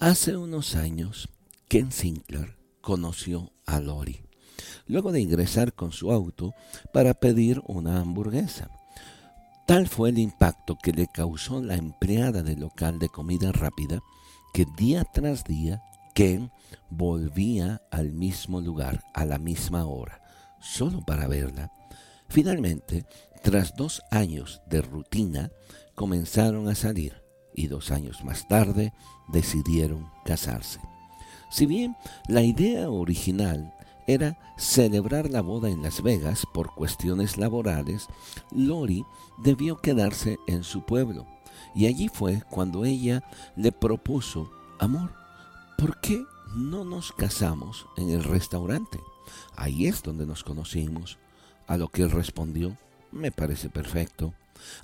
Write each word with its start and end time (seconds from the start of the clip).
Hace 0.00 0.36
unos 0.36 0.76
años, 0.76 1.28
Ken 1.66 1.90
Sinclair 1.90 2.56
conoció 2.80 3.50
a 3.66 3.80
Lori, 3.80 4.20
luego 4.86 5.10
de 5.10 5.20
ingresar 5.20 5.74
con 5.74 5.90
su 5.90 6.12
auto 6.12 6.54
para 6.92 7.14
pedir 7.14 7.60
una 7.66 7.98
hamburguesa. 7.98 8.70
Tal 9.66 9.88
fue 9.88 10.10
el 10.10 10.18
impacto 10.20 10.78
que 10.80 10.92
le 10.92 11.08
causó 11.08 11.60
la 11.60 11.74
empleada 11.74 12.44
del 12.44 12.60
local 12.60 13.00
de 13.00 13.08
comida 13.08 13.50
rápida 13.50 14.00
que 14.54 14.66
día 14.76 15.02
tras 15.02 15.42
día 15.42 15.82
Ken 16.14 16.52
volvía 16.90 17.82
al 17.90 18.12
mismo 18.12 18.60
lugar 18.60 19.02
a 19.14 19.24
la 19.24 19.40
misma 19.40 19.84
hora, 19.84 20.22
solo 20.60 21.04
para 21.04 21.26
verla. 21.26 21.72
Finalmente, 22.28 23.04
tras 23.42 23.74
dos 23.74 24.00
años 24.12 24.62
de 24.70 24.80
rutina, 24.80 25.50
comenzaron 25.96 26.68
a 26.68 26.76
salir 26.76 27.27
y 27.58 27.66
dos 27.66 27.90
años 27.90 28.24
más 28.24 28.46
tarde 28.46 28.92
decidieron 29.26 30.08
casarse. 30.24 30.80
Si 31.50 31.66
bien 31.66 31.96
la 32.28 32.42
idea 32.42 32.88
original 32.88 33.74
era 34.06 34.38
celebrar 34.56 35.28
la 35.28 35.42
boda 35.42 35.68
en 35.68 35.82
Las 35.82 36.02
Vegas 36.02 36.46
por 36.54 36.74
cuestiones 36.74 37.36
laborales, 37.36 38.06
Lori 38.52 39.04
debió 39.38 39.78
quedarse 39.78 40.38
en 40.46 40.62
su 40.62 40.82
pueblo. 40.82 41.26
Y 41.74 41.86
allí 41.86 42.08
fue 42.08 42.42
cuando 42.48 42.84
ella 42.84 43.24
le 43.56 43.72
propuso, 43.72 44.50
amor, 44.78 45.12
¿por 45.76 46.00
qué 46.00 46.24
no 46.54 46.84
nos 46.84 47.12
casamos 47.12 47.86
en 47.96 48.10
el 48.10 48.22
restaurante? 48.22 49.00
Ahí 49.56 49.86
es 49.86 50.02
donde 50.02 50.26
nos 50.26 50.44
conocimos. 50.44 51.18
A 51.66 51.76
lo 51.76 51.88
que 51.88 52.02
él 52.02 52.10
respondió, 52.10 52.76
me 53.10 53.32
parece 53.32 53.68
perfecto. 53.68 54.32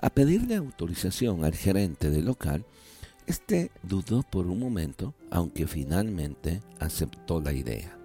A 0.00 0.10
pedirle 0.10 0.56
autorización 0.56 1.44
al 1.44 1.54
gerente 1.54 2.10
del 2.10 2.26
local, 2.26 2.64
este 3.26 3.70
dudó 3.82 4.22
por 4.22 4.46
un 4.46 4.58
momento, 4.58 5.14
aunque 5.30 5.66
finalmente 5.66 6.60
aceptó 6.80 7.40
la 7.40 7.52
idea. 7.52 7.96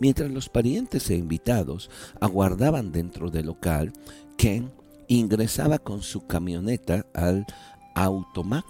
Mientras 0.00 0.30
los 0.30 0.48
parientes 0.48 1.10
e 1.10 1.16
invitados 1.16 1.90
aguardaban 2.20 2.92
dentro 2.92 3.30
del 3.30 3.46
local, 3.46 3.92
Ken 4.36 4.72
ingresaba 5.08 5.78
con 5.78 6.02
su 6.02 6.26
camioneta 6.26 7.06
al 7.14 7.46
Automac, 7.94 8.66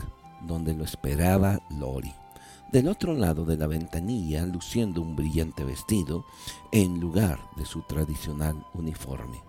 donde 0.47 0.75
lo 0.75 0.85
esperaba 0.85 1.61
Lori. 1.79 2.13
Del 2.73 2.89
otro 2.89 3.15
lado 3.15 3.45
de 3.45 3.57
la 3.57 3.67
ventanilla, 3.67 4.47
luciendo 4.47 5.03
un 5.03 5.15
brillante 5.15 5.63
vestido, 5.63 6.25
en 6.73 7.01
lugar 7.01 7.39
de 7.57 7.67
su 7.67 7.83
tradicional 7.83 8.67
uniforme. 8.73 9.43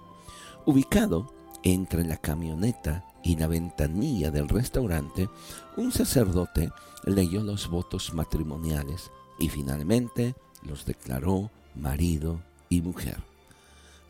Ubicado 0.65 1.33
entre 1.63 2.03
la 2.03 2.17
camioneta 2.17 3.05
y 3.23 3.37
la 3.37 3.47
ventanilla 3.47 4.31
del 4.31 4.49
restaurante, 4.49 5.29
un 5.77 5.91
sacerdote 5.91 6.71
leyó 7.05 7.41
los 7.41 7.69
votos 7.69 8.13
matrimoniales 8.13 9.11
y 9.39 9.49
finalmente 9.49 10.35
los 10.61 10.85
declaró 10.85 11.49
marido 11.75 12.41
y 12.69 12.81
mujer. 12.81 13.17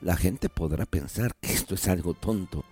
La 0.02 0.18
gente 0.18 0.50
podrá 0.50 0.86
pensar 0.86 1.32
que 1.40 1.54
esto 1.54 1.76
es 1.76 1.88
algo 1.88 2.14
tonto, 2.14 2.66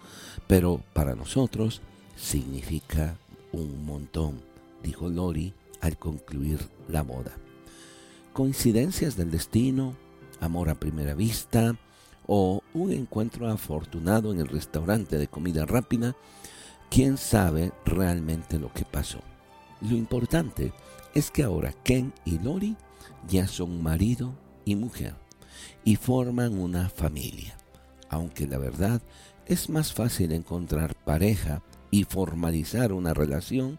pero 0.48 0.82
para 0.94 1.16
nosotros 1.16 1.82
significa 2.18 3.18
un 3.54 3.86
montón, 3.86 4.42
dijo 4.84 5.10
Lori 5.10 5.54
al 5.80 5.98
concluir 5.98 6.60
la 6.90 7.04
boda. 7.04 7.32
Coincidencias 8.34 9.16
del 9.16 9.32
destino, 9.32 9.96
amor 10.40 10.70
a 10.70 10.76
primera 10.76 11.14
vista, 11.14 11.76
o 12.34 12.64
un 12.74 12.94
encuentro 12.94 13.50
afortunado 13.50 14.32
en 14.32 14.40
el 14.40 14.48
restaurante 14.48 15.18
de 15.18 15.28
comida 15.28 15.66
rápida, 15.66 16.16
quién 16.90 17.18
sabe 17.18 17.74
realmente 17.86 18.58
lo 18.58 18.72
que 18.72 18.86
pasó. 18.86 19.20
Lo 19.82 19.98
importante 19.98 20.72
es 21.14 21.30
que 21.30 21.44
ahora 21.44 21.74
Ken 21.84 22.14
y 22.24 22.40
Lori 22.40 22.78
ya 23.28 23.50
son 23.50 23.84
marido 23.84 24.34
y 24.64 24.78
mujer 24.78 25.14
y 25.84 25.98
forman 25.98 26.58
una 26.58 26.88
familia, 26.88 27.58
aunque 28.08 28.48
la 28.48 28.58
verdad 28.58 29.02
es 29.46 29.70
más 29.70 29.92
fácil 29.92 30.32
encontrar 30.32 30.96
pareja 31.04 31.62
y 31.90 32.06
formalizar 32.06 32.94
una 32.94 33.14
relación 33.14 33.78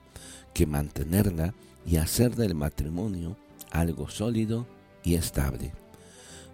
que 0.53 0.67
mantenerla 0.67 1.55
y 1.87 1.97
hacer 1.97 2.37
del 2.37 2.55
matrimonio 2.55 3.35
algo 3.71 4.11
sólido 4.11 4.67
y 5.03 5.15
estable. 5.15 5.73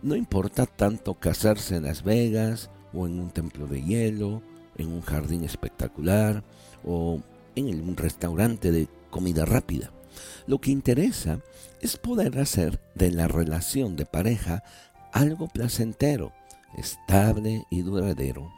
No 0.03 0.15
importa 0.15 0.67
tanto 0.67 1.15
casarse 1.15 1.77
en 1.77 1.85
Las 1.85 2.05
Vegas 2.05 2.71
o 2.93 3.07
en 3.07 3.19
un 3.19 3.31
templo 3.31 3.67
de 3.67 3.83
hielo, 3.83 4.43
en 4.77 4.93
un 4.93 5.03
jardín 5.03 5.45
espectacular 5.45 6.45
o 6.85 7.21
en 7.57 7.89
un 7.89 7.97
restaurante 7.97 8.71
de 8.71 8.89
comida 9.11 9.45
rápida. 9.45 9.91
Lo 10.47 10.61
que 10.61 10.71
interesa 10.71 11.41
es 11.81 11.97
poder 11.97 12.39
hacer 12.39 12.81
de 12.95 13.11
la 13.11 13.27
relación 13.27 13.97
de 13.97 14.07
pareja 14.07 14.63
algo 15.13 15.49
placentero, 15.49 16.33
estable 16.77 17.65
y 17.71 17.83
duradero. 17.83 18.53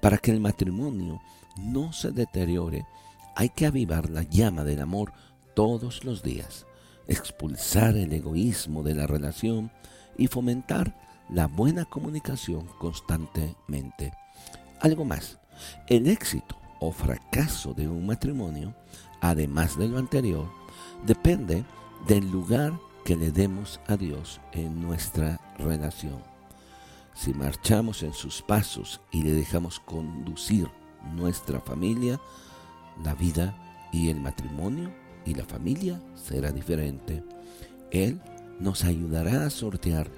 Para 0.00 0.18
que 0.18 0.30
el 0.30 0.40
matrimonio 0.40 1.20
no 1.58 1.92
se 1.92 2.12
deteriore, 2.12 2.86
hay 3.34 3.48
que 3.48 3.66
avivar 3.66 4.10
la 4.10 4.22
llama 4.22 4.62
del 4.62 4.80
amor 4.80 5.12
todos 5.54 6.04
los 6.04 6.22
días, 6.22 6.66
expulsar 7.08 7.96
el 7.96 8.12
egoísmo 8.12 8.84
de 8.84 8.94
la 8.94 9.08
relación 9.08 9.72
y 10.16 10.26
fomentar 10.26 10.94
la 11.28 11.46
buena 11.46 11.84
comunicación 11.84 12.66
constantemente. 12.78 14.12
Algo 14.80 15.04
más, 15.04 15.38
el 15.88 16.08
éxito 16.08 16.56
o 16.80 16.92
fracaso 16.92 17.72
de 17.74 17.88
un 17.88 18.06
matrimonio, 18.06 18.74
además 19.20 19.78
de 19.78 19.88
lo 19.88 19.98
anterior, 19.98 20.50
depende 21.06 21.64
del 22.06 22.30
lugar 22.30 22.72
que 23.04 23.16
le 23.16 23.30
demos 23.30 23.80
a 23.86 23.96
Dios 23.96 24.40
en 24.52 24.80
nuestra 24.80 25.40
relación. 25.58 26.22
Si 27.14 27.32
marchamos 27.32 28.02
en 28.02 28.12
sus 28.12 28.42
pasos 28.42 29.00
y 29.12 29.22
le 29.22 29.32
dejamos 29.32 29.78
conducir 29.80 30.68
nuestra 31.14 31.60
familia, 31.60 32.20
la 33.02 33.14
vida 33.14 33.54
y 33.92 34.10
el 34.10 34.20
matrimonio 34.20 34.92
y 35.24 35.34
la 35.34 35.44
familia 35.44 36.00
será 36.14 36.50
diferente. 36.50 37.22
Él 37.90 38.20
nos 38.60 38.84
ayudará 38.84 39.46
a 39.46 39.50
sortear 39.50 40.10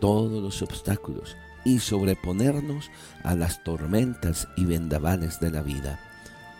todos 0.00 0.42
los 0.42 0.62
obstáculos 0.62 1.36
y 1.64 1.78
sobreponernos 1.78 2.90
a 3.22 3.34
las 3.34 3.62
tormentas 3.62 4.48
y 4.56 4.64
vendavales 4.64 5.40
de 5.40 5.50
la 5.50 5.62
vida. 5.62 6.00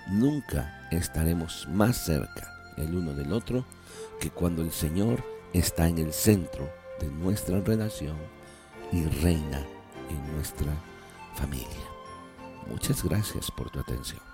Nunca 0.09 0.89
estaremos 0.91 1.69
más 1.71 2.05
cerca 2.05 2.53
el 2.77 2.95
uno 2.95 3.15
del 3.15 3.33
otro 3.33 3.65
que 4.21 4.31
cuando 4.31 4.63
el 4.63 4.71
Señor 4.71 5.25
está 5.53 5.89
en 5.89 5.99
el 5.99 6.13
centro 6.13 6.71
de 7.01 7.09
nuestra 7.09 7.61
relación 7.61 8.17
y 8.93 9.05
reina 9.05 9.67
en 10.09 10.35
nuestra 10.35 10.73
familia. 11.35 11.67
Muchas 12.69 13.03
gracias 13.03 13.51
por 13.51 13.71
tu 13.71 13.81
atención. 13.81 14.32